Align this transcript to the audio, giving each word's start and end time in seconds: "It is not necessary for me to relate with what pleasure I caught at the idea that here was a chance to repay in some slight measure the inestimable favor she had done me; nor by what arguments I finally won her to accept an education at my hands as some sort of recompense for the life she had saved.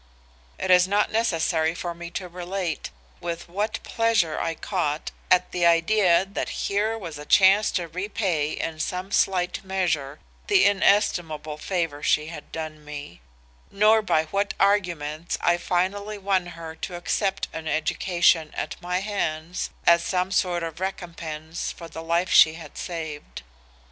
"It 0.57 0.71
is 0.71 0.87
not 0.87 1.11
necessary 1.11 1.75
for 1.75 1.93
me 1.93 2.09
to 2.09 2.27
relate 2.27 2.89
with 3.19 3.47
what 3.47 3.83
pleasure 3.83 4.39
I 4.39 4.55
caught 4.55 5.11
at 5.29 5.51
the 5.51 5.63
idea 5.63 6.25
that 6.25 6.49
here 6.65 6.97
was 6.97 7.19
a 7.19 7.23
chance 7.27 7.69
to 7.73 7.87
repay 7.87 8.49
in 8.53 8.79
some 8.79 9.11
slight 9.11 9.63
measure 9.63 10.19
the 10.47 10.65
inestimable 10.65 11.59
favor 11.59 12.01
she 12.01 12.29
had 12.33 12.51
done 12.51 12.83
me; 12.83 13.21
nor 13.69 14.01
by 14.01 14.23
what 14.23 14.55
arguments 14.59 15.37
I 15.39 15.57
finally 15.57 16.17
won 16.17 16.47
her 16.57 16.73
to 16.77 16.95
accept 16.95 17.47
an 17.53 17.67
education 17.67 18.49
at 18.55 18.81
my 18.81 19.01
hands 19.01 19.69
as 19.85 20.03
some 20.03 20.31
sort 20.31 20.63
of 20.63 20.79
recompense 20.79 21.71
for 21.71 21.87
the 21.87 22.01
life 22.01 22.31
she 22.31 22.55
had 22.55 22.75
saved. 22.75 23.43